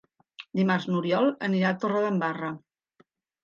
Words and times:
Dimarts 0.59 0.87
n'Oriol 0.93 1.31
anirà 1.49 1.69
a 1.71 1.77
Torredembarra. 1.87 2.53